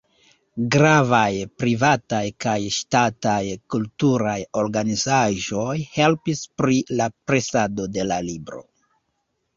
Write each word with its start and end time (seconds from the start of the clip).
Gravaj 0.75 1.27
privataj 1.63 2.21
kaj 2.45 2.55
ŝtataj 2.77 3.43
kulturaj 3.75 4.35
organizaĵoj 4.63 5.77
helpis 5.99 6.45
pri 6.63 6.83
la 7.01 7.11
presado 7.33 7.91
de 7.99 8.09
la 8.15 8.19
libro. 8.33 8.65